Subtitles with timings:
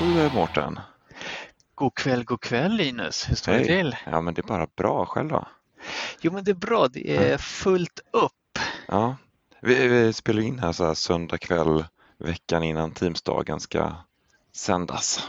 [0.00, 0.80] kväll Mårten.
[1.74, 3.30] God kväll, god kväll Linus.
[3.30, 3.66] Hur står det Hej.
[3.66, 3.96] till?
[4.06, 5.06] Ja men det är bara bra.
[5.06, 5.48] Själv då?
[6.20, 8.58] Jo men det är bra, det är fullt upp.
[8.88, 9.16] Ja.
[9.62, 11.84] Vi, vi spelar in här så här söndag kväll
[12.18, 13.92] veckan innan Teamsdagen ska
[14.56, 15.28] sändas.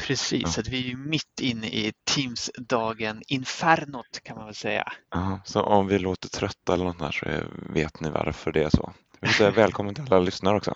[0.00, 0.48] Precis, Ja.
[0.48, 4.92] så att vi är ju mitt inne i Teams-dagen Infernot kan man väl säga.
[5.10, 7.26] Ja, så om vi låter trötta eller något där så
[7.72, 8.92] vet ni varför det är så.
[9.20, 10.74] Vi säga välkommen till alla lyssnare också.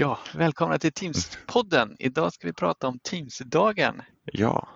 [0.00, 1.96] Ja, välkomna till Teams-podden.
[1.98, 4.02] Idag ska vi prata om Teams-dagen.
[4.24, 4.68] Ja,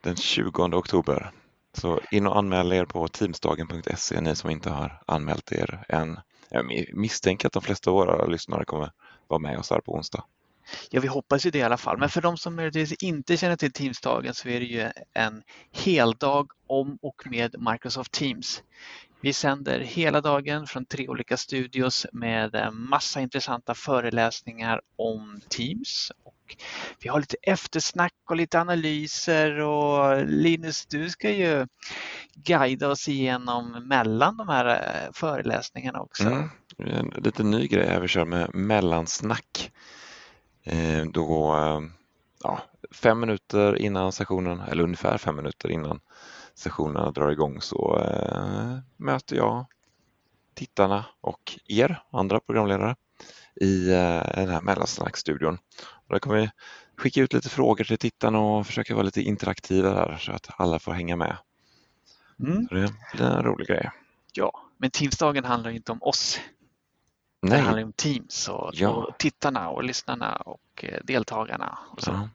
[0.00, 1.30] den 20 oktober.
[1.72, 6.20] Så in och anmäl er på teamsdagen.se ni som inte har anmält er än.
[6.50, 8.92] Jag misstänker att de flesta av våra lyssnare kommer
[9.28, 10.24] vara med oss här på onsdag.
[10.90, 11.98] Ja, vi hoppas ju det i alla fall.
[11.98, 16.46] Men för de som möjligtvis inte känner till Teams-dagen så är det ju en heldag
[16.66, 18.62] om och med Microsoft Teams.
[19.20, 26.12] Vi sänder hela dagen från tre olika studios med eh, massa intressanta föreläsningar om Teams.
[26.24, 26.56] Och
[27.00, 31.66] vi har lite eftersnack och lite analyser och Linus, du ska ju
[32.34, 36.22] guida oss igenom mellan de här eh, föreläsningarna också.
[36.28, 36.48] Mm.
[36.78, 39.72] En lite ny grej här vi kör med mellansnack.
[40.64, 41.54] Eh, då,
[42.42, 42.60] ja,
[42.90, 46.00] fem minuter innan sessionen, eller ungefär fem minuter innan
[46.58, 49.66] sessionerna drar igång så eh, möter jag
[50.54, 52.96] tittarna och er andra programledare
[53.60, 55.58] i eh, den här mellansnackstudion.
[56.08, 56.50] Där kommer vi
[56.96, 60.78] skicka ut lite frågor till tittarna och försöka vara lite interaktiva där så att alla
[60.78, 61.36] får hänga med.
[62.40, 62.68] Mm.
[62.68, 63.90] Så det blir en rolig grej.
[64.32, 66.40] Ja, men Teams-dagen handlar ju inte om oss.
[67.42, 68.88] Det Nej, handlar ju om Teams och, Ja.
[68.88, 71.78] och tittarna och lyssnarna och eh, deltagarna.
[71.90, 72.10] Och så.
[72.10, 72.28] Ja.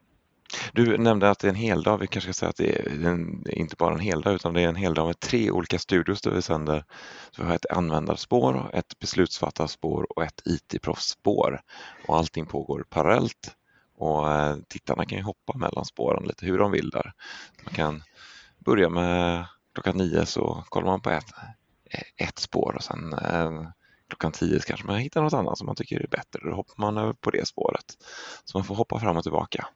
[0.74, 1.98] Du nämnde att det är en heldag.
[1.98, 4.62] Vi kanske ska säga att det är en, är inte bara en heldag utan det
[4.62, 6.86] är en heldag med tre olika studios där vi sänder.
[7.32, 11.62] Så vi har ett användarspår, ett beslutsfattarspår och ett IT-proffsspår.
[12.08, 13.56] Och allting pågår parallellt
[13.98, 17.14] och eh, tittarna kan ju hoppa mellan spåren lite hur de vill där.
[17.64, 18.04] Man kan
[18.60, 21.32] börja med klockan nio så kollar man på ett,
[22.18, 23.70] ett spår och sen eh,
[24.08, 26.50] klockan tio kanske man hittar något annat som man tycker är bättre.
[26.50, 27.86] Då hoppar man över på det spåret.
[28.46, 29.68] Så man får hoppa fram och tillbaka.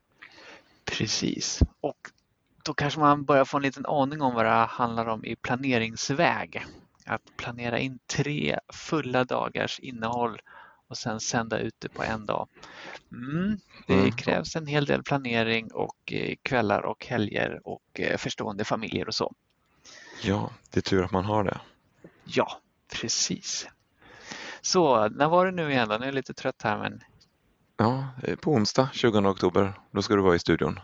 [0.91, 1.59] Precis.
[1.81, 1.97] Och
[2.63, 6.65] då kanske man börjar få en liten aning om vad det handlar om i planeringsväg.
[7.05, 10.41] Att planera in tre fulla dagars innehåll
[10.87, 12.47] och sen sända ut det på en dag.
[13.11, 14.11] Mm, det Mm.
[14.11, 19.15] krävs en hel del planering och eh, kvällar och helger och eh, förstående familjer och
[19.15, 19.33] så.
[20.23, 21.59] Ja, det är tur att man har det.
[22.23, 22.61] Ja,
[22.93, 23.67] precis.
[24.61, 25.95] Så när var det nu igen då?
[25.97, 27.01] Nu är jag lite trött här men
[27.77, 30.79] Ja, eh, på onsdag 20 oktober, då ska du vara i studion.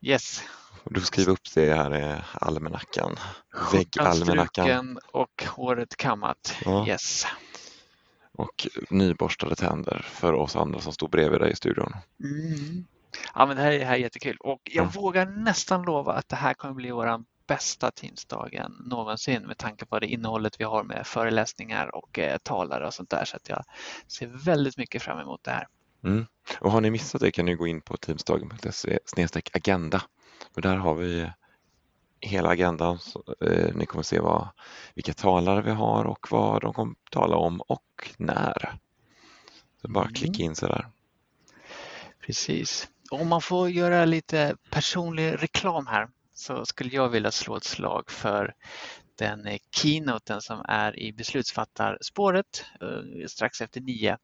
[0.00, 0.42] yes.
[0.84, 3.16] Du får skriva upp det här i almanackan.
[3.52, 4.98] Skjortan Väggalmanackan.
[5.12, 6.54] och håret kammat.
[6.64, 6.86] Ja.
[6.86, 7.26] Yes.
[8.32, 11.92] Och nyborstade tänder för oss andra som står bredvid dig i studion.
[12.24, 12.86] Mm.
[13.34, 14.90] Ja, men det här, är- det här är jättekul och jag Ja.
[14.94, 19.98] vågar nästan lova att det här kommer bli vår bästa Teamsdagen någonsin med tanke på
[19.98, 23.24] det innehållet vi har med föreläsningar och eh, talare och sånt där.
[23.24, 23.64] Så att jag
[24.06, 25.66] ser väldigt mycket fram emot det här.
[26.06, 26.26] Mm.
[26.60, 28.98] Och har ni missat det kan ni gå in på teamsdagen.se
[29.52, 30.02] agenda.
[30.54, 31.30] För där har vi
[32.20, 32.98] hela agendan.
[32.98, 34.48] Så, eh, ni kommer se vad,
[34.94, 38.78] vilka talare vi har och vad de kommer tala om och när.
[39.82, 40.14] Så bara Mm.
[40.14, 40.88] klicka in sig där.
[42.26, 42.88] Precis.
[43.10, 48.10] Om man får göra lite personlig reklam här så skulle jag vilja slå ett slag
[48.10, 48.54] för
[49.16, 54.18] den eh, keynoten som är i beslutsfattarspåret eh, strax efter nio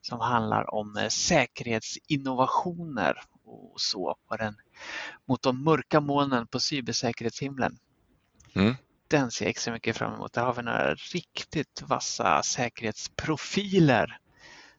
[0.00, 4.56] som handlar om eh, säkerhetsinnovationer och så på den,
[5.24, 7.78] mot de mörka molnen på cybersäkerhetshimlen.
[8.54, 8.74] Mm.
[9.08, 10.32] Den ser jag extra mycket fram emot.
[10.32, 14.18] Där har vi några riktigt vassa säkerhetsprofiler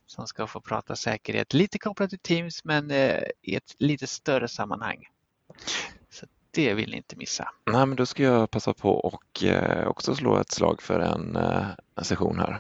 [0.06, 1.54] som ska få prata säkerhet.
[1.54, 5.06] Lite kopplat till Teams men i ett lite större sammanhang.
[6.52, 7.50] Det vill ni inte missa.
[7.66, 11.36] Nej, men då ska jag passa på och eh, också slå ett slag för en,
[11.36, 11.66] eh,
[11.96, 12.60] en session här.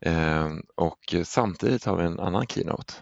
[0.00, 2.94] Eh, och samtidigt har vi en annan keynote.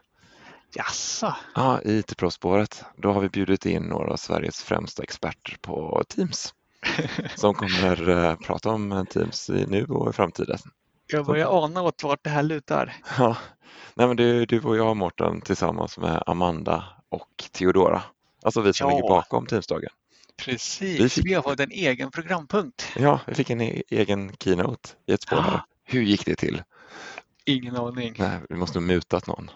[0.75, 1.34] Jaså?
[1.54, 2.84] Ja, i IT-proffsspåret.
[2.96, 6.54] Då har vi bjudit in några av Sveriges främsta experter på Teams
[7.37, 10.58] som kommer eh, prata om Teams i nu och i framtiden.
[11.06, 12.96] Jag börjar ana åt vart det här lutar.
[13.19, 13.37] Ja,
[13.94, 18.02] nej, men det är du och jag Mårten tillsammans med Amanda och Theodora.
[18.43, 18.97] Alltså vi som Ja.
[18.97, 19.91] ligger bakom Teamsdagen.
[20.38, 22.88] Vi Precis, fick- vi har fått en egen programpunkt.
[22.97, 25.37] Ja, vi fick en e- egen keynote i ett spår.
[25.37, 25.67] Ah.
[25.85, 26.62] Hur gick det till?
[27.44, 28.15] Ingen aning.
[28.19, 29.50] Nej, vi måste ha mutat någon.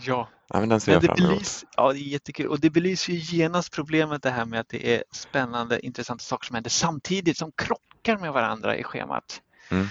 [0.00, 1.30] Ja, Ja, men den ser men jag det fram emot.
[1.38, 4.68] belys, ja, det är jättekul och det belyser ju genast problemet det här med att
[4.68, 9.40] det är spännande, intressanta saker som händer samtidigt som krockar med varandra i schemat.
[9.70, 9.86] Mm.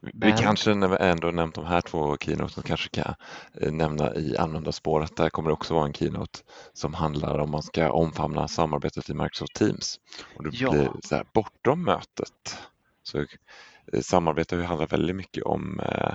[0.00, 0.36] Vi Men...
[0.36, 3.14] kanske när vi ändå nämnt de här två keynoten kanske kan
[3.60, 5.16] eh, nämna i användarspåret.
[5.16, 6.38] Där kommer det också vara en keynote
[6.72, 10.00] som handlar om man ska omfamna samarbetet i Microsoft Teams.
[10.36, 10.70] Och det ja.
[10.70, 12.58] blir så här, bortom mötet.
[13.02, 16.14] Så eh, samarbete handlar väldigt mycket om eh,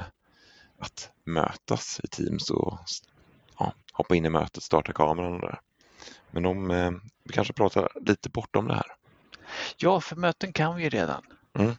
[0.80, 2.80] att mötas i Teams och
[3.60, 5.60] ja, hoppa in i mötet, starta kameran och där.
[6.31, 6.92] Men om, eh,
[7.24, 8.95] vi kanske pratar lite bortom det här.
[9.78, 11.22] Ja, för möten kan vi ju redan.
[11.54, 11.75] Mm.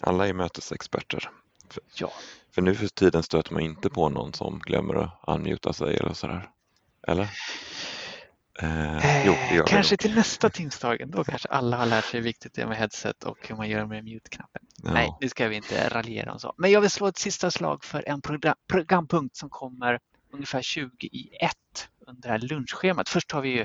[0.00, 1.30] Alla är mötesexperter.
[1.68, 2.12] För, ja.
[2.50, 6.12] för nu för tiden stöter man inte på någon som glömmer att unmuta sig eller
[6.12, 6.50] sådär.
[7.06, 7.30] Eller?
[8.58, 12.54] Eh, jo, det kanske till nästa Teamsdagen, då kanske alla har lärt sig hur viktigt
[12.54, 14.62] det är med headset och hur man gör med mute-knappen.
[14.82, 14.92] Ja.
[14.92, 16.54] Nej, nu ska vi inte raljera om så.
[16.56, 19.98] Men jag vill slå ett sista slag för en program, programpunkt som kommer
[20.32, 23.08] ungefär 20 i ett under det här lunchschemat.
[23.08, 23.64] Först har vi ju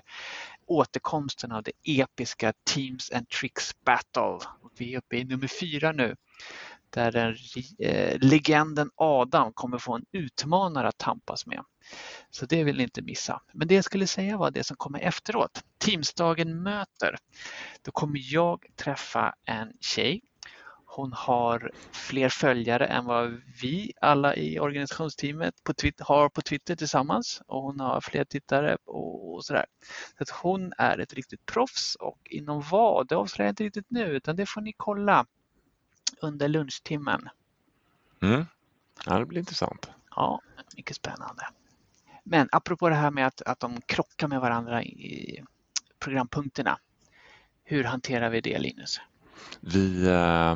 [0.68, 4.40] återkomsten av det episka Teams and Tricks Battle.
[4.78, 6.16] Vi är uppe i nummer fyra nu
[6.90, 7.36] där den,
[7.80, 11.64] eh, legenden Adam kommer få en utmanare att tampas med.
[12.30, 13.42] Så det vill ni inte missa.
[13.54, 15.64] Men det jag skulle säga var det som kommer efteråt.
[15.78, 17.16] Teamsdagen möter.
[17.82, 20.22] Då kommer jag träffa en tjej
[20.98, 26.76] hon har fler följare än vad vi alla i organisationsteamet på Twitter, har på Twitter
[26.76, 29.66] tillsammans och hon har fler tittare och, sådär.
[30.18, 33.86] Så att hon är ett riktigt proffs och inom vad, det avslöjar jag inte riktigt
[33.90, 35.26] nu utan det får ni kolla
[36.22, 37.30] under lunchtimmen.
[38.22, 38.46] Mm.
[39.06, 39.90] Ja, det blir intressant.
[40.16, 40.42] Ja,
[40.76, 41.48] mycket spännande.
[42.24, 45.44] Men apropå det här med att, att de krockar med varandra i
[46.00, 46.80] programpunkterna.
[47.64, 49.00] Hur hanterar vi det Linus?
[49.62, 50.56] Vi, eh,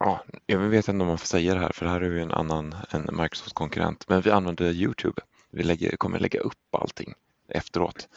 [0.00, 2.22] ja, jag vet inte om man får säga det här för det här är ju
[2.22, 5.22] en annan en Microsoft-konkurrent, men vi använder Youtube.
[5.50, 7.14] Vi lägger, kommer lägga upp allting
[7.48, 8.08] efteråt.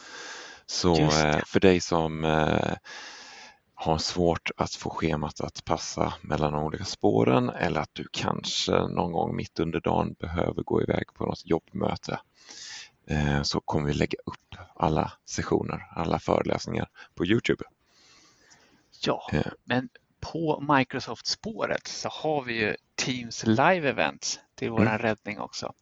[0.65, 2.73] Så eh, för dig som eh,
[3.75, 8.71] har svårt att få schemat att passa mellan de olika spåren eller att du kanske
[8.71, 12.19] någon gång mitt under dagen behöver gå iväg på något jobbmöte
[13.07, 17.63] eh, så kommer vi lägga upp alla sessioner, alla föreläsningar på Youtube.
[19.05, 19.31] Ja,
[19.63, 19.89] men
[20.23, 24.97] på Microsoft-spåret så har vi ju Teams Live Events till vår mm.
[24.97, 25.73] räddning också.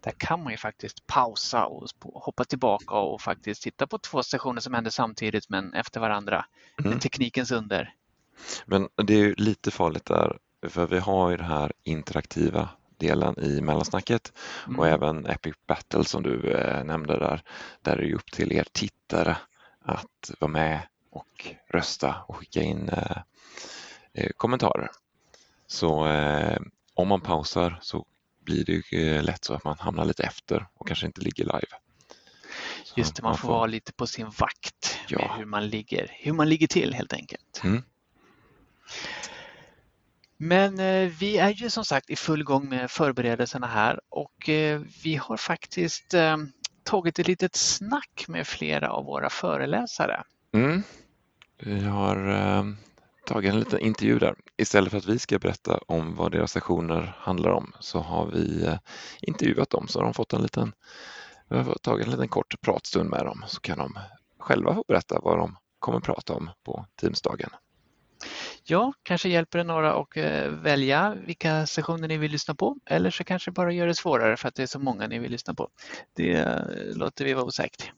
[0.00, 4.60] Där kan man ju faktiskt pausa och hoppa tillbaka och faktiskt titta på två sessioner
[4.60, 6.44] som händer samtidigt men efter varandra.
[6.84, 6.98] Mm.
[6.98, 7.94] Teknikens under.
[8.66, 12.68] Men det är ju lite farligt där för vi har ju den här interaktiva
[12.98, 14.32] delen i mellansnacket
[14.66, 14.78] mm.
[14.78, 17.42] och även Epic Battle som du eh, nämnde där.
[17.82, 19.36] Där är det upp till er tittare
[19.84, 20.80] att vara med
[21.16, 23.16] och rösta och skicka in eh,
[24.16, 24.90] Eh, kommentarer.
[25.66, 26.58] Så eh,
[26.94, 28.06] om man pausar så
[28.44, 31.76] blir det lätt så att man hamnar lite efter och kanske inte ligger live.
[32.84, 35.18] Så Just det, man, man får vara lite på sin vakt ja.
[35.18, 37.60] med hur man ligger, hur man ligger till helt enkelt.
[37.64, 37.82] Mm.
[40.36, 44.80] Men eh, vi är ju som sagt i full gång med förberedelserna här och eh,
[45.02, 46.36] vi har faktiskt eh,
[46.82, 50.22] tagit ett litet snack med flera av våra föreläsare.
[50.52, 50.82] Mm.
[51.58, 52.64] Vi har eh,
[53.26, 54.34] tagit en liten intervju där.
[54.56, 58.64] Istället för att vi ska berätta om vad deras sessioner handlar om så har vi
[58.64, 58.78] eh,
[59.20, 60.72] intervjuat dem så har de fått en liten,
[61.48, 63.98] vi har tagit en liten kort pratstund med dem så kan de
[64.38, 67.50] själva få berätta vad de kommer prata om på Teamsdagen.
[68.64, 73.10] Ja, kanske hjälper det några att eh, välja vilka sessioner ni vill lyssna på eller
[73.10, 75.54] så kanske bara gör det svårare för att det är så många ni vill lyssna
[75.54, 75.68] på.
[76.16, 77.90] Det eh, låter vi vara osagt.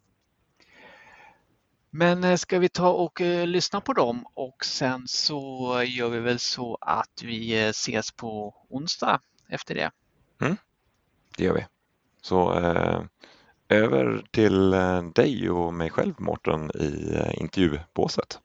[1.99, 6.19] Men eh, ska vi ta och eh, lyssna på dem och sen så gör vi
[6.19, 9.91] väl så att vi eh, ses på onsdag efter det.
[10.41, 10.57] Mm,
[11.37, 11.67] det gör vi.
[12.23, 13.03] Så eh,
[13.69, 14.71] över till
[15.15, 18.39] dig och mig själv Mårten i intervjubåset.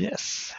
[0.00, 0.52] Yes.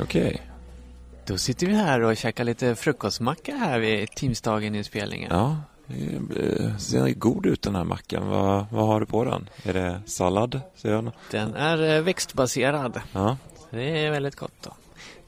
[0.00, 0.55] Okej.
[1.26, 5.30] Då sitter vi här och käkar lite frukostmacka här vid Teamsdagen-inspelningen.
[5.30, 5.56] Ja,
[5.86, 8.28] det ser god ut den här mackan.
[8.28, 9.48] Vad, vad har du på den?
[9.62, 10.60] Är det sallad?
[10.76, 13.00] Ser Den är eh, växtbaserad.
[13.12, 13.36] Ja.
[13.70, 14.52] Det är väldigt gott.
[14.62, 14.70] Då.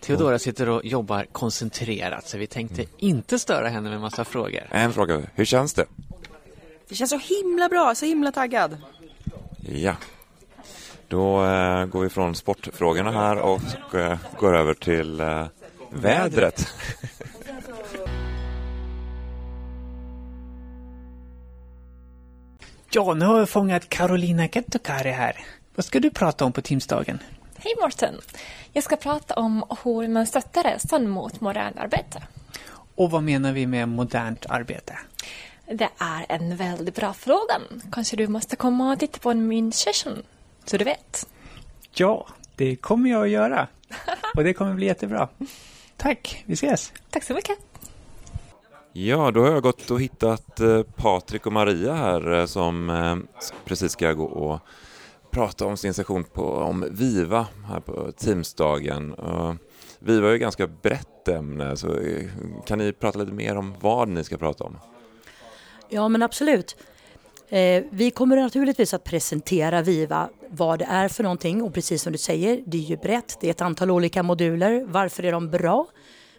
[0.00, 2.94] Theodora sitter och jobbar koncentrerat så vi tänkte mm.
[2.98, 4.62] inte störa henne med massa frågor.
[4.70, 5.86] En fråga, hur känns det?
[6.88, 8.76] Det känns så himla bra, så himla taggad.
[9.60, 9.96] Ja,
[11.08, 15.46] då eh, går vi från sportfrågorna här och eh, går över till eh,
[15.90, 16.66] Vädret.
[22.90, 25.36] ja, nu har jag fångat Carolina Kettokari här.
[25.74, 27.18] Vad ska du prata om på Teamsdagen?
[27.56, 28.14] Hej Mårten!
[28.72, 32.22] Jag ska prata om hur man stöttar resan mot modernt arbete.
[32.94, 34.98] Och vad menar vi med modernt arbete?
[35.66, 37.60] Det är en väldigt bra fråga.
[37.92, 40.22] Kanske du måste komma och titta på min session,
[40.64, 41.28] så du vet.
[41.94, 42.26] Ja,
[42.56, 43.68] det kommer jag att göra.
[44.34, 45.28] Och det kommer bli jättebra.
[45.98, 46.92] Tack, vi ses!
[47.10, 47.58] Tack så mycket!
[48.92, 53.16] Ja, då har jag gått och hittat eh, Patrik och Maria här eh, som eh,
[53.64, 54.60] precis ska gå och
[55.30, 59.14] prata om sin session på, om Viva här på Teamsdagen.
[59.98, 61.96] Viva är ett ganska brett ämne, så
[62.66, 64.78] kan ni prata lite mer om vad ni ska prata om?
[65.88, 66.76] Ja, men absolut.
[67.48, 72.12] Eh, vi kommer naturligtvis att presentera Viva, vad det är för någonting och precis som
[72.12, 73.36] du säger, det är ju brett.
[73.40, 74.84] Det är ett antal olika moduler.
[74.88, 75.86] Varför är de bra?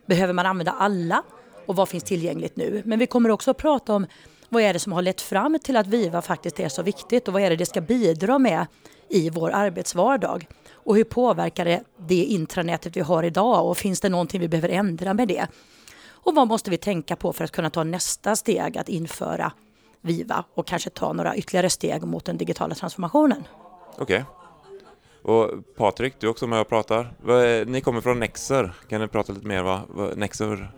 [0.06, 1.24] Behöver man använda alla?
[1.70, 2.82] och vad finns tillgängligt nu.
[2.86, 4.08] Men vi kommer också att prata om
[4.50, 7.34] vad är det som har lett fram till att Viva faktiskt är så viktigt och
[7.34, 8.68] vad är det det ska bidra med
[9.10, 10.48] i vår arbetsvardag.
[10.74, 14.70] Och hur påverkar det det intranätet vi har idag och finns det någonting vi behöver
[14.70, 15.48] ändra med det?
[16.08, 19.52] Och vad måste vi tänka på för att kunna ta nästa steg att införa
[20.02, 23.44] Viva och kanske ta några ytterligare steg mot den digitala transformationen.
[23.98, 24.04] Okej.
[24.04, 24.24] Okay.
[25.22, 27.66] Och Patrik, du är också med och pratar.
[27.66, 28.74] Ni kommer från Nexer.
[28.90, 30.72] Kan ni prata lite mer vad Nexer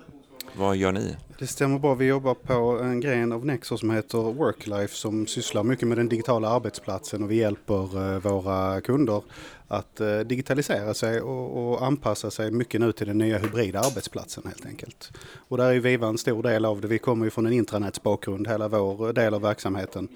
[0.57, 1.15] vad gör ni?
[1.39, 1.95] Det stämmer bra.
[1.95, 6.09] Vi jobbar på en gren av Nexo som heter Worklife som sysslar mycket med den
[6.09, 9.23] digitala arbetsplatsen och vi hjälper eh, våra kunder
[9.67, 14.43] att eh, digitalisera sig och, och, anpassa sig mycket nu till den nya hybrida arbetsplatsen
[14.45, 15.11] helt enkelt.
[15.47, 16.87] Och där är Viva en stor del av det.
[16.87, 20.07] Vi kommer ju från en intranätsbakgrund, hela vår del av verksamheten.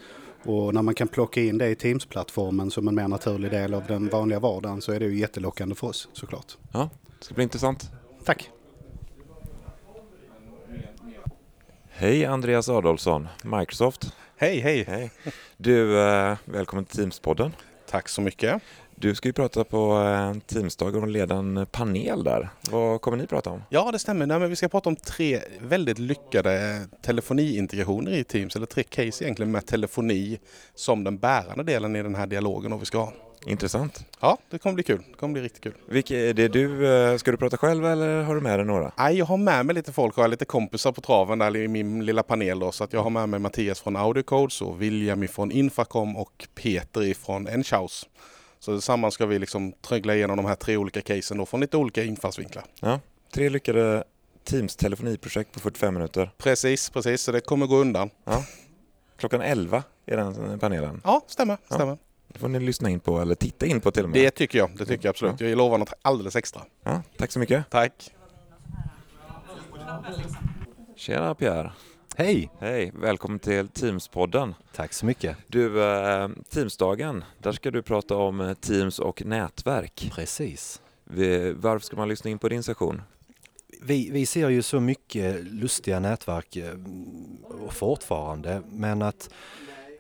[0.44, 3.84] Och när man kan plocka in det i Teams-plattformen som en mer naturlig del av
[3.88, 6.58] den vanliga vardagen så är det ju jättelockande för oss såklart.
[6.72, 6.89] Ja,
[7.20, 7.89] det ska bli intressant.
[8.25, 8.54] Tack!
[11.97, 14.13] Hej Andreas Adolfsson, Microsoft.
[14.37, 14.83] Hej, hej.
[14.87, 15.11] hej.
[15.57, 17.51] Du, eh, välkommen till Teams-podden.
[17.89, 18.61] Tack så mycket.
[18.95, 22.49] Du ska ju prata på eh, Teamsdagen och leda en panel där.
[22.71, 23.63] Vad kommer ni prata om?
[23.69, 24.25] Ja, det stämmer.
[24.25, 29.23] Nej, men vi ska prata om tre väldigt lyckade telefoniintegrationer i Teams, eller tre case
[29.23, 30.39] egentligen med telefoni
[30.73, 33.13] som den bärande delen i den här dialogen och vi ska ha.
[33.46, 34.06] Intressant.
[34.20, 35.04] Ja, det kommer bli kul.
[35.12, 35.74] Det kommer bli riktigt kul.
[35.86, 38.92] Vilka är det du, eh, ska du prata själv eller har du med dig några?
[38.98, 40.18] Nej, jag har med mig lite folk.
[40.18, 42.60] Jag har lite kompisar på traven där i min lilla panel.
[42.60, 46.48] Då, så att jag har med mig Mattias från Audiocodes och William från Infacom och
[46.56, 48.06] Peter från Enchaus.
[48.60, 51.77] Så tillsammans ska vi liksom trögla igenom de här tre olika casen då från lite
[51.77, 52.63] olika infallsvinklar.
[52.80, 53.00] Ja,
[53.34, 54.04] tre lyckade
[54.44, 56.32] Teams telefoniprojekt på 45 minuter.
[56.38, 57.22] Precis, precis.
[57.22, 58.10] Så det kommer gå undan.
[58.24, 58.44] Ja.
[59.18, 61.01] Klockan 11 är den panelen.
[61.04, 61.58] Ja, stämmer.
[61.68, 61.75] Ja.
[61.75, 61.98] stämmer.
[62.36, 64.20] Det får ni lyssna in på eller titta in på till och med.
[64.20, 64.77] Det tycker jag.
[64.77, 65.42] Det tycker jag absolut.
[65.42, 66.62] Jag lovar något alldeles extra.
[66.84, 67.70] Ja, tack så mycket.
[67.70, 68.12] Tack.
[70.96, 71.72] Tjena Pierre.
[72.15, 72.50] Hej!
[72.60, 74.54] Hej, välkommen till Teams-podden.
[74.74, 75.38] Tack så mycket.
[75.48, 80.12] Du, eh, Teamsdagen, där ska du prata om eh, Teams och nätverk.
[80.15, 80.82] Precis.
[81.56, 83.01] Varför ska man lyssna in på din session?
[83.82, 86.74] Vi, vi ser ju så mycket lustiga nätverk eh,
[87.70, 89.30] fortfarande, men att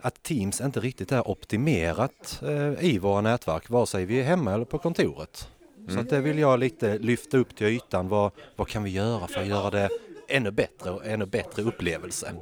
[0.05, 4.53] att Teams inte riktigt är optimerat eh, i våra nätverk, vare sig vi är hemma
[4.53, 5.49] eller på kontoret.
[5.77, 5.95] Mm.
[5.95, 8.07] Så det vill jag lite lyfta upp till ytan.
[8.07, 9.89] Vad, vad kan vi göra för att göra det
[10.27, 12.33] ännu bättre och ännu bättre upplevelse?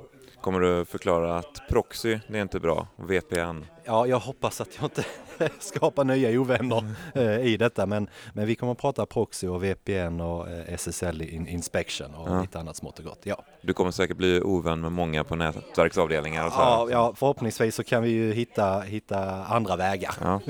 [0.41, 3.65] Kommer du förklara att proxy, det är inte bra, VPN?
[3.83, 5.05] Ja, jag hoppas att jag inte
[5.59, 6.83] skapar nya ovänner
[7.15, 11.21] eh, i detta, men, men vi kommer att prata proxy och VPN och eh, SSL
[11.21, 12.41] in inspection och ja.
[12.41, 13.21] lite annat smått och gott.
[13.23, 13.43] Ja.
[13.61, 16.49] Du kommer säkert bli ovän med många på nätverksavdelningar?
[16.49, 20.15] Så ja, ja, förhoppningsvis så kan vi ju hitta, hitta andra vägar.
[20.21, 20.41] Ja.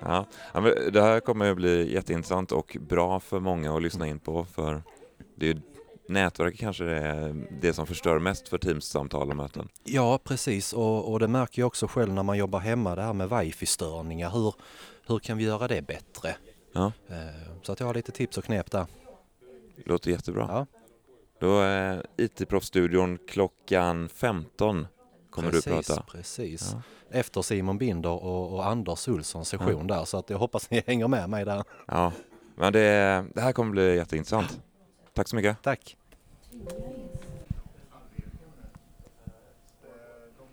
[0.00, 0.26] Ja.
[0.54, 0.60] ja
[0.92, 4.82] det här kommer att bli jätteintressant och bra för många att lyssna in på, för
[5.36, 5.60] det är
[6.08, 9.68] nätverket kanske är det som förstör mest för Teams-samtal och möten.
[9.84, 10.72] Ja, precis.
[10.72, 14.30] Och, och det märker jag också själv när man jobbar hemma, det här med wifi-störningar.
[14.30, 14.54] Hur,
[15.06, 16.36] hur kan vi göra det bättre?
[16.72, 16.92] Ja.
[17.08, 17.16] Eh,
[17.62, 18.86] så att jag har lite tips och knep där.
[19.84, 20.46] Låter jättebra.
[20.48, 20.66] Ja.
[21.40, 24.86] Då är IT-proffsstudion klockan 15
[25.30, 26.02] kommer precis, du prata.
[26.02, 26.82] Precis, ja.
[27.18, 29.94] Efter Simon Binder och, och Anders Olssons session ja.
[29.96, 31.64] där så att jag hoppas ni hänger med mig där.
[31.86, 32.12] Ja,
[32.56, 34.60] men det, det här kommer bli jätteintressant.
[35.18, 35.62] Tack så mycket.
[35.62, 35.96] Tack.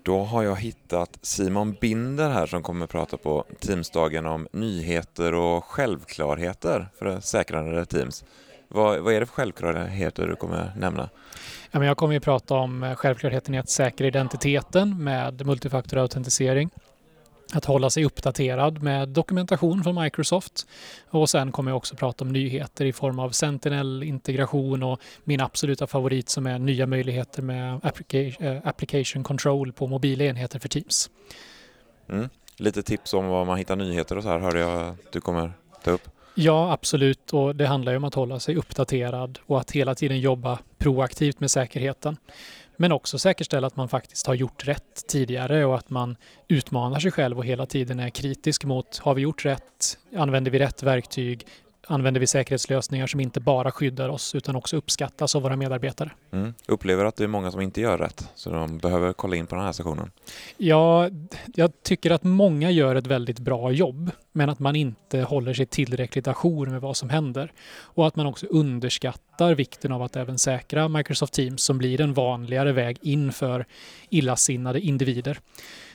[0.03, 5.33] Då har jag hittat Simon Binder här som kommer att prata på Teamsdagen om nyheter
[5.33, 8.25] och självklarheter för säkrare Teams.
[8.67, 11.09] Vad, vad är det för självklarheter du kommer nämna?
[11.71, 16.69] Ja, men jag kommer att prata om självklarheten i att säkra identiteten med multifaktorautentisering
[17.53, 20.67] att hålla sig uppdaterad med dokumentation från Microsoft.
[21.09, 25.87] Och sen kommer jag också prata om nyheter i form av Sentinel-integration och min absoluta
[25.87, 27.79] favorit som är nya möjligheter med
[28.39, 31.09] eh, application control på mobila enheter för Teams.
[32.09, 32.29] Mm.
[32.57, 35.53] Lite tips om var man hittar nyheter och så här hörde jag att du kommer
[35.83, 36.09] ta upp.
[36.35, 37.33] Ja, absolut.
[37.33, 41.39] Och det handlar ju om att hålla sig uppdaterad och att hela tiden jobba proaktivt
[41.39, 42.17] med säkerheten.
[42.77, 46.17] Men också säkerställa att man faktiskt har gjort rätt tidigare och att man
[46.47, 49.97] utmanar sig själv och hela tiden är kritisk mot har vi gjort rätt?
[50.15, 51.47] Använder vi rätt verktyg?
[51.87, 56.11] Använder vi säkerhetslösningar som inte bara skyddar oss utan också uppskattas av våra medarbetare?
[56.31, 56.53] Mm.
[56.67, 59.55] Upplever att det är många som inte gör rätt så de behöver kolla in på
[59.55, 60.11] den här sessionen?
[60.57, 61.09] Ja,
[61.55, 65.65] jag tycker att många gör ett väldigt bra jobb men att man inte håller sig
[65.65, 67.51] tillräckligt ajour med vad som händer.
[67.79, 72.13] Och att man också underskattar vikten av att även säkra Microsoft Teams som blir en
[72.13, 73.65] vanligare väg in för
[74.09, 75.39] illasinnade individer.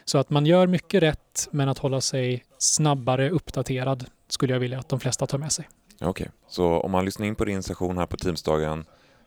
[0.05, 4.79] Så att man gör mycket rätt men att hålla sig snabbare uppdaterad skulle jag vilja
[4.79, 5.69] att de flesta tar med sig.
[6.01, 6.27] Okej, okay.
[6.49, 8.85] så om man lyssnar in på din session här på Teamsdagen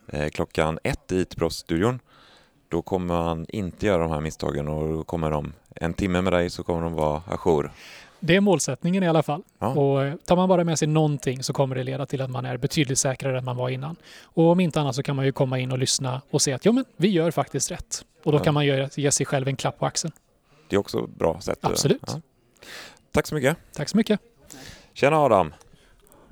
[0.07, 1.99] eh, klockan ett i IT-proffsstudion
[2.73, 6.33] då kommer man inte göra de här misstagen och då kommer de en timme med
[6.33, 7.71] dig så kommer de vara ajour.
[8.19, 9.43] Det är målsättningen i alla fall.
[9.59, 9.67] Ja.
[9.67, 12.45] Och eh, tar man bara med sig någonting så kommer det leda till att man
[12.45, 13.95] är betydligt säkrare än man var innan.
[14.23, 16.65] Och om inte annat så kan man ju komma in och lyssna och se att
[16.65, 18.05] ja, men vi gör faktiskt rätt.
[18.23, 18.43] Och då ja.
[18.43, 20.13] kan man ge, ge sig själv en klapp på axeln.
[20.69, 21.59] Det är också ett bra sätt.
[21.61, 22.01] Absolut.
[22.07, 22.21] Ja.
[23.11, 23.57] Tack så mycket.
[23.73, 24.19] Tack så mycket.
[24.93, 25.53] Tjena Adam!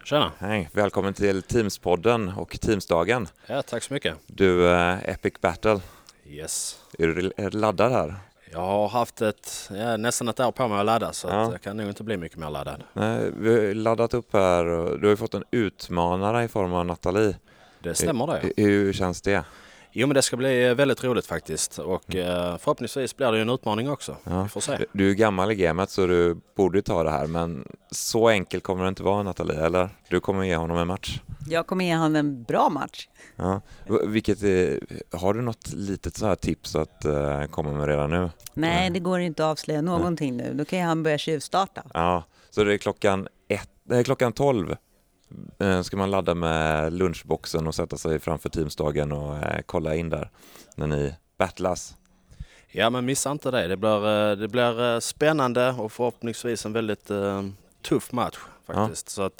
[0.04, 0.32] Tjena!
[0.40, 0.70] Hej!
[0.74, 3.28] Välkommen till Teamspodden och Teamsdagen.
[3.48, 4.18] Ja, tack så mycket.
[4.28, 5.80] Du, uh, Epic Battle.
[6.26, 6.78] Yes.
[7.00, 8.16] Är du laddad här?
[8.52, 11.42] Jag har haft ett, ja, nästan ett år på mig att ladda så ja.
[11.42, 12.84] att jag kan nog inte bli mycket mer laddad.
[12.94, 16.74] Nej, vi har laddat upp här och du har ju fått en utmanare i form
[16.74, 17.36] av Nathalie.
[17.80, 18.40] Det stämmer det.
[18.42, 19.44] Hur, hur känns det?
[19.94, 22.60] Jo men det ska bli väldigt roligt faktiskt och mm.
[22.60, 24.18] förhoppningsvis blir det en utmaning också.
[24.24, 24.44] Ja.
[24.44, 24.78] Vi får se.
[24.92, 28.84] Du är gammal i gamet så du borde ta det här men så enkelt kommer
[28.84, 29.90] det inte vara Nathalie, eller?
[30.10, 31.20] Du kommer ge honom en match?
[31.48, 33.08] Jag kommer ge honom en bra match.
[33.36, 33.62] Ja.
[34.08, 34.80] Vilket är,
[35.12, 38.30] har du något litet så här tips att uh, komma med redan nu?
[38.54, 40.54] Nej, det går inte att avslöja någonting nu.
[40.54, 41.84] Då kan ju han börja tjuvstarta.
[41.94, 44.76] Ja, så det är klockan, ett, det är klockan 12 Eh,
[45.84, 50.30] ska man ladda med lunchboxen och sätta sig framför Teamsdagen och eh, kolla in där
[50.76, 51.96] när ni battlas.
[52.68, 53.68] Ja men missa inte det.
[53.68, 57.12] Det blir, eh, det blir spännande och förhoppningsvis en väldigt
[57.82, 59.08] tuff match faktiskt.
[59.08, 59.12] Ja.
[59.12, 59.38] Så att,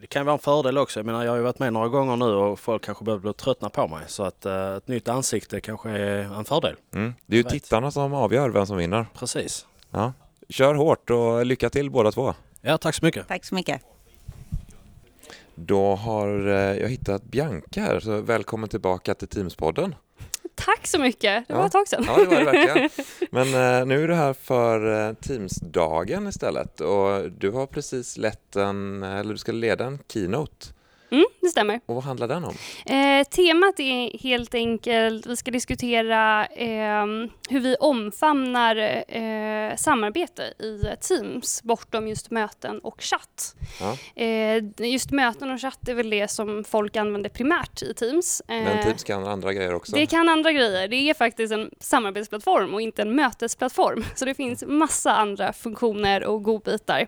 [0.00, 0.98] det kan vara en fördel också.
[0.98, 3.32] Jag menar jag har ju varit med några gånger nu och folk kanske börjar bli
[3.32, 4.04] tröttna på mig.
[4.06, 6.76] Så att ett nytt ansikte kanske är en fördel.
[6.92, 7.14] Mm.
[7.26, 9.06] Det är ju tittarna som avgör vem som vinner.
[9.14, 9.66] Precis.
[9.90, 10.12] Ja.
[10.48, 12.34] Kör hårt och lycka till båda två.
[12.60, 13.28] Ja, tack så mycket.
[13.28, 13.82] Tack så mycket.
[15.66, 19.94] Då har eh, jag hittat Bianca här, så välkommen tillbaka till Teamspodden.
[20.54, 21.66] Tack så mycket, det var ja.
[21.66, 22.04] ett tag sedan.
[22.06, 22.90] Ja, det var det verkligen.
[23.30, 28.56] Men eh, nu är du här för eh, Teamsdagen istället och du har precis lett
[28.56, 30.66] en, eller du ska leda en keynote
[31.10, 31.80] Mm, det stämmer.
[31.86, 32.54] Och vad handlar den om?
[32.86, 37.06] Eh, temat är helt enkelt, vi ska diskutera eh,
[37.48, 38.76] hur vi omfamnar
[39.08, 43.56] eh, samarbete i Teams bortom just möten och chatt.
[43.80, 44.22] Ja.
[44.22, 48.42] Eh, just möten och chatt är väl det som folk använder primärt i Teams.
[48.48, 49.96] Men eh, Teams kan andra grejer också?
[49.96, 50.88] Det kan andra grejer.
[50.88, 54.04] Det är faktiskt en samarbetsplattform och inte en mötesplattform.
[54.14, 57.06] Så det finns massa andra funktioner och godbitar.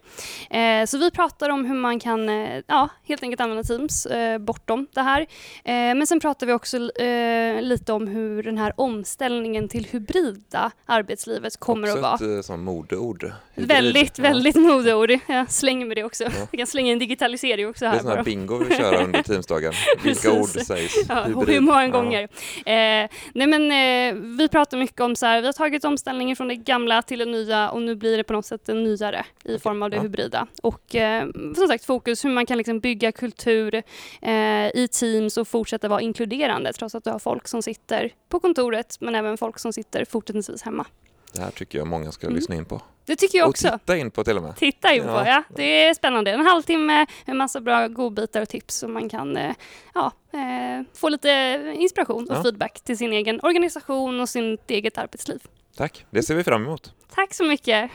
[0.50, 2.28] Eh, så vi pratar om hur man kan
[2.66, 5.20] ja, helt enkelt använda Teams Teams eh, bortom det här.
[5.20, 5.26] Eh,
[5.74, 11.56] men sen pratar vi också eh, lite om hur den här omställningen till hybrida arbetslivet
[11.56, 12.14] kommer också att vara.
[12.14, 13.32] Också ett sånt modeord.
[13.54, 13.68] Hybrid.
[13.68, 14.22] Väldigt, ja.
[14.22, 15.10] väldigt modeord.
[15.26, 16.24] Jag slänger med det också.
[16.24, 16.30] Ja.
[16.50, 17.92] Jag kan slänga en digitalisering också här.
[17.92, 19.72] Det är sån här bingo vi kör under Teamsdagen.
[20.02, 20.94] Vilka ord sägs?
[21.08, 22.22] Ja, hur många gånger.
[22.66, 26.48] Eh, nej men eh, vi pratar mycket om så här, vi har tagit omställningen från
[26.48, 29.58] det gamla till det nya och nu blir det på något sätt en nyare i
[29.58, 30.46] form av det hybrida.
[30.62, 31.26] Och eh,
[31.56, 33.79] som sagt fokus hur man kan liksom bygga kultur
[34.22, 38.40] eh, i Teams och fortsätta vara inkluderande trots att du har folk som sitter på
[38.40, 40.86] kontoret men även folk som sitter fortsättningsvis hemma.
[41.32, 42.36] Det här tycker jag många ska mm.
[42.36, 42.82] lyssna in på.
[43.04, 43.68] Det tycker jag också.
[43.68, 44.56] Och titta in på till och med.
[44.56, 45.26] Titta in på, ja.
[45.26, 45.42] ja.
[45.56, 46.30] Det är spännande.
[46.30, 49.54] En halvtimme med massa bra godbitar och tips som man kan eh,
[49.94, 51.28] ja, eh, få lite
[51.76, 52.42] inspiration och ja.
[52.42, 55.42] feedback till sin egen organisation och sitt eget arbetsliv.
[55.76, 56.94] Tack, det ser vi fram emot.
[57.14, 57.90] Tack så mycket.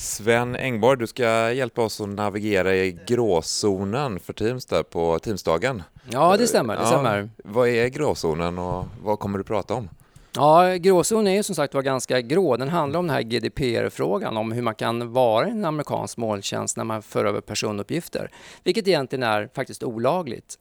[0.00, 5.82] Sven Engborg, du ska hjälpa oss att navigera i gråzonen för Teams där på Teamsdagen.
[6.10, 6.76] Ja, det stämmer.
[6.76, 7.18] Det stämmer.
[7.18, 9.88] Ja, vad är gråzonen och vad kommer du prata om?
[10.36, 12.56] Ja, gråzonen är ju som sagt var ganska grå.
[12.56, 16.84] Den handlar om den här GDPR-frågan, om hur man kan vara en amerikansk molntjänst när
[16.84, 18.30] man för över personuppgifter,
[18.64, 20.58] vilket egentligen är faktiskt olagligt.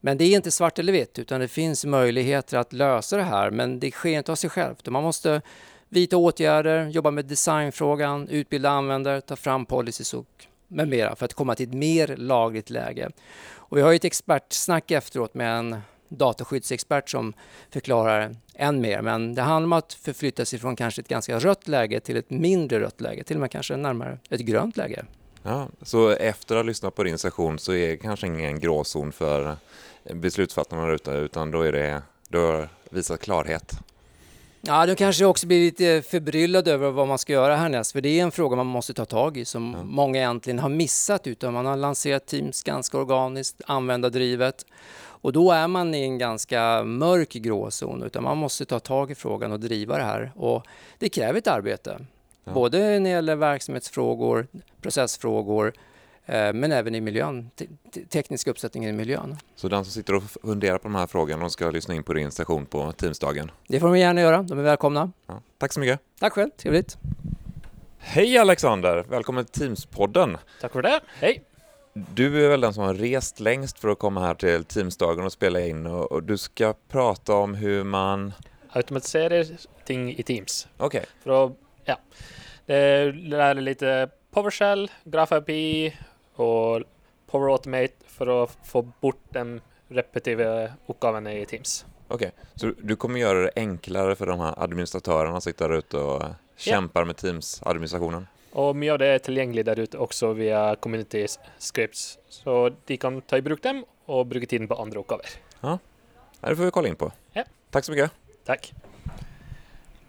[0.00, 3.50] Men det är inte svart eller vitt, utan det finns möjligheter att lösa det här,
[3.50, 4.88] men det sker inte av sig självt.
[4.88, 5.42] Man måste
[5.88, 11.34] vidta åtgärder, jobba med designfrågan, utbilda användare, ta fram policies och med mera för att
[11.34, 13.10] komma till ett mer lagligt läge.
[13.50, 15.76] Och vi har ett expertsnack efteråt med en
[16.08, 17.32] dataskyddsexpert som
[17.70, 19.02] förklarar än mer.
[19.02, 22.30] Men det handlar om att förflytta sig från kanske ett ganska rött läge till ett
[22.30, 25.04] mindre rött läge, till och med kanske närmare ett grönt läge.
[25.42, 29.12] Ja, så efter att ha lyssnat på din session så är det kanske ingen gråzon
[29.12, 29.56] för
[30.12, 33.72] beslutsfattarna där ute utan då är det Du har visat klarhet.
[34.60, 38.08] Ja, du kanske också blir lite förbryllad över vad man ska göra härnäst, för det
[38.20, 39.84] är en fråga man måste ta tag i som Ja.
[39.84, 44.66] många egentligen har missat, utan man har lanserat Teams ganska organiskt, användardrivet.
[45.20, 49.14] Och då är man i en ganska mörk gråzon, utan man måste ta tag i
[49.14, 50.32] frågan och driva det här.
[50.36, 50.62] Och
[50.98, 51.98] det kräver ett arbete,
[52.44, 52.52] Ja.
[52.52, 54.46] både när det gäller verksamhetsfrågor,
[54.82, 55.72] processfrågor,
[56.32, 59.36] men även i miljön, te- te- teknisk uppsättning i miljön.
[59.56, 62.12] Så den som sitter och funderar på de här frågorna, de ska lyssna in på
[62.12, 63.50] din station på Teamsdagen.
[63.68, 65.12] Det får de gärna göra, de är välkomna.
[65.26, 65.42] Ja.
[65.58, 66.00] Tack så mycket.
[66.20, 66.98] Tack själv, trevligt.
[67.98, 69.04] Hej Alexander!
[69.08, 70.36] Välkommen till Teamspodden.
[70.60, 71.00] Tack för det.
[71.06, 71.44] Hej!
[72.14, 75.32] Du är väl den som har rest längst för att komma här till Teamsdagen och
[75.32, 78.32] spela in och, och du ska prata om hur man...
[78.70, 79.44] Automatisera
[79.84, 80.68] ting i Teams.
[80.76, 81.04] Okej.
[81.22, 81.52] För att,
[81.84, 81.98] ja.
[82.66, 85.96] Det lär lite PowerShell, GraphAPI
[86.38, 86.82] och
[87.26, 91.86] Power Automate för att få bort de repetitiva uppgifterna i Teams.
[92.08, 95.96] Okej, så du kommer göra det enklare för de här administratörerna som sitter där ute
[95.96, 96.22] och
[96.56, 98.26] kämpar med Teams-administrationen?
[98.52, 101.26] Och mycket av det är tillgängligt där ute också via community
[101.58, 102.18] scripts.
[102.28, 105.40] Så de kan ta i bruk dem och bruka tiden på andra uppgifter.
[105.60, 105.78] Ja,
[106.40, 107.12] det får vi kolla in på.
[107.32, 107.44] Ja.
[107.70, 108.10] Tack så mycket.
[108.44, 108.74] Tack.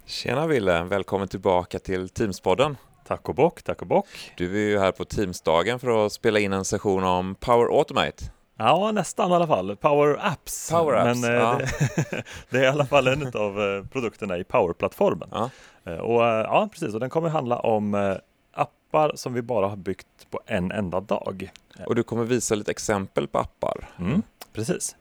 [0.05, 2.77] Tjena Ville, välkommen tillbaka till Teamspodden.
[3.09, 4.07] Tack och bock, tack och bock.
[4.37, 8.23] Du är ju här på Teamsdagen för att spela in en session om Power Automate.
[8.57, 9.75] Ja, nästan i alla fall.
[9.75, 10.69] Power Apps.
[10.71, 11.59] Power Apps, Men eh, ja.
[11.59, 15.29] det, det är i alla fall en av eh, produkterna i Power-plattformen.
[15.31, 15.49] Ja.
[15.83, 16.93] Eh, Och ja, precis.
[16.93, 18.17] Och den kommer handla om
[18.53, 21.51] appar som vi bara har byggt på en enda dag.
[21.85, 23.89] Och du kommer visa lite exempel på appar.
[23.99, 24.21] Mm,
[24.53, 24.95] precis.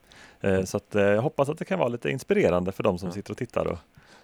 [0.65, 3.39] Så att, jag hoppas att det kan vara lite inspirerande för de som sitter och
[3.39, 3.67] tittar.
[3.67, 3.79] Och,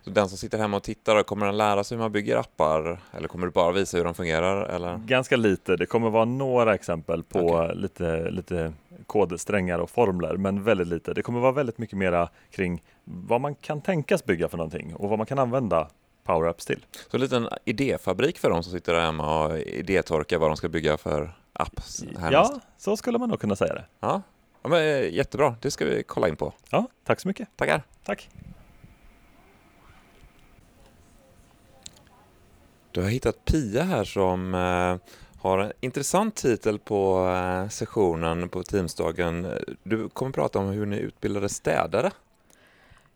[0.04, 3.00] Så den som sitter hemma och tittar, kommer den lära sig hur man bygger appar?
[3.12, 4.66] Eller kommer du bara visa hur de fungerar?
[4.66, 4.96] Eller?
[4.96, 5.76] Ganska lite.
[5.76, 8.72] Det kommer vara några exempel på lite, lite
[9.06, 11.14] kodsträngar och formler, men väldigt lite.
[11.14, 15.08] Det kommer vara väldigt mycket mera kring vad man kan tänkas bygga för någonting och
[15.08, 15.88] vad man kan använda
[16.24, 16.86] Power Apps till.
[17.10, 20.68] Så en liten idéfabrik för de som sitter där hemma och idétorkar vad de ska
[20.68, 22.52] bygga för apps härnäst.
[22.54, 23.84] Ja, så skulle man nog kunna säga det.
[24.00, 24.22] Ja,
[24.62, 25.56] ja men, eh, jättebra.
[25.60, 26.52] Det ska vi kolla in på.
[26.70, 27.48] Ja, tack så mycket.
[27.56, 27.82] Tackar.
[28.04, 28.28] Tack.
[32.94, 38.62] Du har hittat Pia här som eh, har en intressant titel på eh, sessionen på
[38.62, 39.46] Teamsdagen.
[39.83, 42.11] Du kommer prata om hur ni utbildade städare.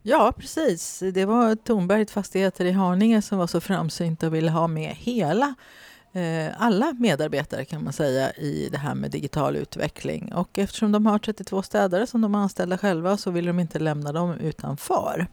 [0.03, 1.03] Ja, precis.
[1.15, 5.55] Det var Tornberget Fastigheter i Haninge som var så framsynta och ville ha med hela
[6.13, 10.33] eh, alla medarbetare kan man säga i det här med digital utveckling.
[10.35, 14.13] Och eftersom de har 32 städare som de anställer själva så vill de inte lämna
[14.13, 15.27] dem utanför.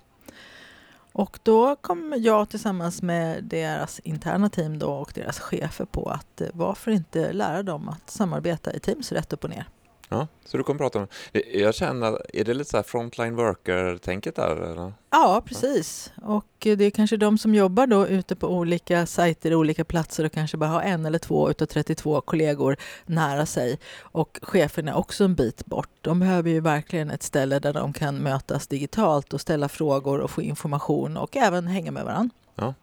[1.18, 6.42] Och då kom jag tillsammans med deras interna team då och deras chefer på att
[6.42, 9.68] eh, varför inte lära dem att samarbeta i Teams rätt upp och ner.
[10.10, 11.08] Ja, så du kommer prata om...
[11.54, 14.56] Jag känner, är det lite så här frontline worker-tänket där?
[14.56, 14.94] Eller?
[15.10, 16.12] Ja, precis.
[16.24, 20.32] Och det är kanske de som jobbar då ute på olika sajter, olika platser och
[20.32, 23.80] kanske bara har en eller två utav 32 kollegor nära sig.
[24.00, 25.90] Och cheferna är också en bit bort.
[26.02, 30.32] De behöver ju verkligen ett ställe där de kan mötas digitalt och ställa frågor och
[30.32, 32.36] få information och även hänga med varandra.
[32.56, 32.74] Ja.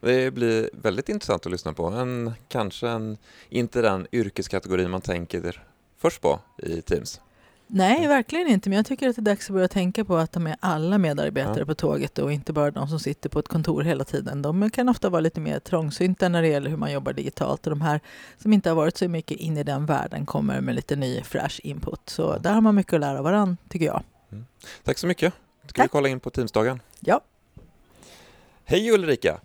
[0.00, 1.86] Det blir väldigt intressant att lyssna på.
[1.86, 5.67] En, kanske en, inte den yrkeskategorin man tänker
[5.98, 7.20] först på i Teams.
[7.70, 8.68] Nej, verkligen inte.
[8.68, 10.98] Men jag tycker att det är dags att börja tänka på att ta med alla
[10.98, 11.66] medarbetare Ja.
[11.66, 14.42] på tåget och inte bara de som sitter på ett kontor hela tiden.
[14.42, 17.70] De kan ofta vara lite mer trångsynta när det gäller hur man jobbar digitalt och
[17.70, 18.00] de här
[18.38, 21.60] som inte har varit så mycket in i den världen kommer med lite ny fräsch
[21.64, 22.00] input.
[22.06, 24.02] Så där har man mycket att lära varandra, tycker jag.
[24.84, 25.34] Tack så mycket.
[25.66, 26.80] Ska vi kolla in på Teamsdagen?
[27.00, 27.20] Ja.
[28.64, 29.40] Hej Ulrika!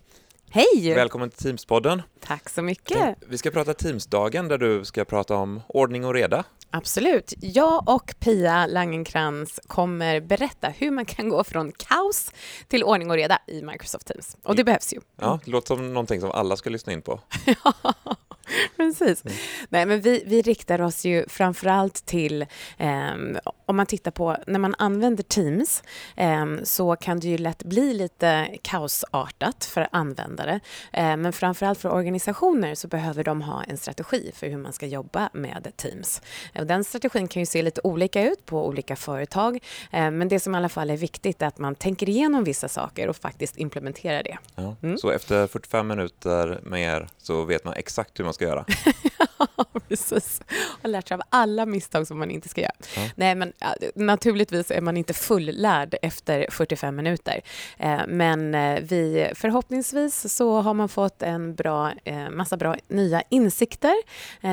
[0.54, 0.94] Hej!
[0.94, 2.02] Välkommen till Teamspodden.
[2.20, 3.16] Tack så mycket.
[3.28, 6.44] Vi ska prata Teamsdagen där du ska prata om ordning och reda.
[6.70, 7.34] Absolut.
[7.40, 12.32] Jag och Pia Langenkrans kommer berätta hur man kan gå från kaos
[12.68, 14.36] till ordning och reda i Microsoft Teams.
[14.42, 15.00] Och det behövs ju.
[15.20, 17.20] Ja, det låter som någonting som alla ska lyssna in på.
[18.76, 19.22] Precis.
[19.68, 22.46] Nej, men vi, vi riktar oss ju framförallt till,
[22.78, 25.82] ehm, om man tittar på, när man använder Teams
[26.16, 30.60] ehm, så kan det ju lätt bli lite kaosartat för användare.
[30.92, 34.86] Ehm, men framförallt för organisationer så behöver de ha en strategi för hur man ska
[34.86, 36.22] jobba med Teams.
[36.58, 39.58] Och den strategin kan ju se lite olika ut på olika företag,
[39.90, 42.68] ehm, men det som i alla fall är viktigt är att man tänker igenom vissa
[42.68, 44.38] saker och faktiskt implementerar det.
[44.54, 44.76] Ja.
[44.82, 44.98] Mm.
[44.98, 48.64] Så efter 45 minuter med er så vet man exakt hur man ska göra.
[49.88, 50.40] Precis.
[50.82, 52.72] Och lärt sig av alla misstag som man inte ska göra.
[52.96, 53.02] Ja.
[53.16, 53.52] Nej, men
[53.94, 57.40] naturligtvis är man inte fullärd efter 45 minuter.
[57.78, 63.22] Eh, men eh, vi, förhoppningsvis så har man fått en bra, eh, massa bra nya
[63.28, 63.94] insikter,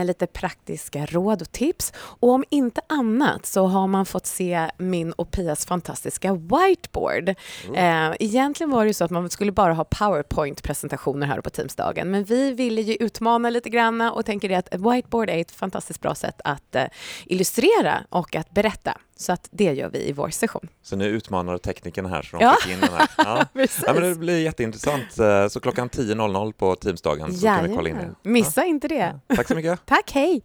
[0.06, 1.94] lite praktiska råd och tips.
[1.98, 7.30] Och om inte annat så har man fått se min och Pias fantastiska whiteboard.
[7.76, 12.24] Eh, egentligen var det så att man skulle bara ha powerpoint-presentationer här på Teamsdagen, men
[12.24, 16.02] vi ville ju utmana lite grann och tänker det att ett whiteboard är ett fantastiskt
[16.02, 16.84] bra sätt att eh,
[17.26, 18.98] illustrera och att berätta.
[19.16, 20.68] Så att det gör vi i vår session.
[20.82, 22.56] Så nu utmanar teknikerna här så de Ja.
[22.62, 23.08] fick in den här.
[23.18, 23.46] Ja.
[23.86, 25.20] Ja, men det blir jätteintressant.
[25.20, 28.02] Eh, Så klockan 10.00 på Teamsdagen så kan vi kolla in det.
[28.02, 28.16] Jajamän.
[28.24, 29.20] Missa inte det.
[29.36, 29.80] Tack så mycket.
[29.86, 30.42] Tack, hej!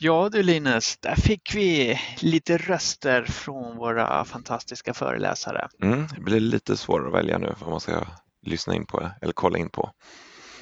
[0.00, 5.68] Ja du Linus, där fick vi lite röster från våra fantastiska föreläsare.
[5.82, 8.06] Mm, det blir lite svårare att välja nu vad man ska
[8.42, 9.90] lyssna in på eller kolla in på.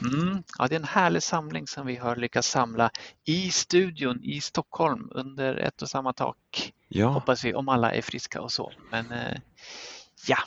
[0.01, 0.43] Mm.
[0.59, 2.91] Ja, det är en härlig samling som vi har lyckats samla
[3.25, 6.73] i studion i Stockholm under ett och samma tak.
[6.89, 7.09] Ja.
[7.09, 8.73] Hoppas vi, om alla är friska och så.
[8.91, 9.39] Men eh,
[10.27, 10.39] ja.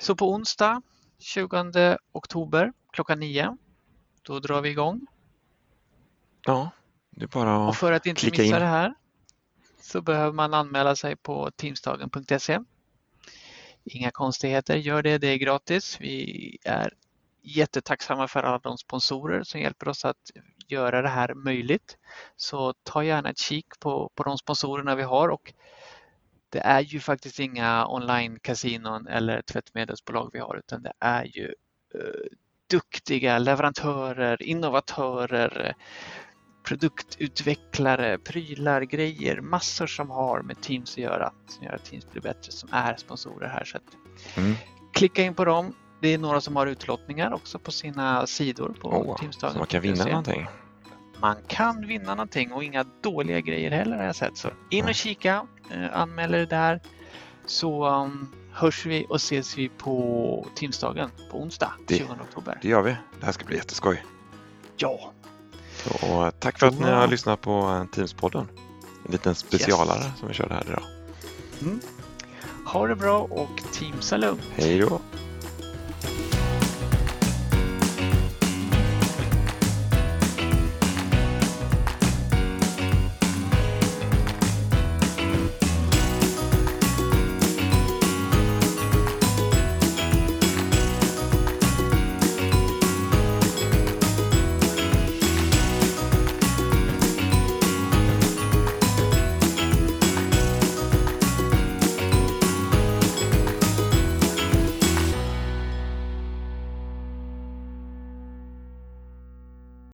[0.00, 0.82] Så på onsdag
[1.18, 3.56] 20 oktober klockan 9,
[4.22, 5.06] då drar vi igång.
[6.46, 6.70] Ja,
[7.18, 8.50] det är bara Och för att inte missa in.
[8.50, 8.94] det här
[9.80, 12.58] så behöver man anmäla sig på teamsdagen.se.
[13.84, 15.96] Inga konstigheter, gör det, det är gratis.
[16.00, 16.92] Vi är
[17.42, 20.30] jättetacksamma för alla de sponsorer som hjälper oss att
[20.68, 21.96] göra det här möjligt.
[22.36, 25.52] Så ta gärna ett kik på, på de sponsorerna vi har och
[26.50, 31.54] det är ju faktiskt inga online-kasinon eller tvättmedelsbolag vi har utan det är ju
[31.94, 32.36] eh,
[32.70, 35.74] duktiga leverantörer, innovatörer,
[36.68, 42.22] produktutvecklare, prylar, grejer, massor som har med Teams att göra, som gör att Teams blir
[42.22, 43.64] bättre, som är sponsorer här.
[43.64, 43.78] Så
[44.40, 44.54] Mm.
[44.94, 45.74] klicka in på dem.
[46.00, 49.52] Det är några som har utlottningar också på sina sidor på Åh, Teamsdagen.
[49.52, 50.46] så man kan vinna någonting.
[51.20, 54.36] Man kan vinna någonting och inga dåliga grejer heller har jag sett.
[54.36, 56.80] Så in och kika, eh, anmäl er där
[57.46, 62.58] så um, hörs vi och ses vi på Teamsdagen på onsdag Det- 20 oktober.
[62.62, 62.96] Det gör vi.
[63.20, 64.04] Det här ska bli jätteskoj.
[64.76, 65.12] Ja.
[65.88, 68.48] Så, eh, tack för att ni har lyssnat på eh, Teamspodden.
[69.06, 70.82] En liten specialare som vi körde här idag.
[72.66, 74.42] Ha det bra och Teamsa lugnt.
[74.54, 74.97] Hej då!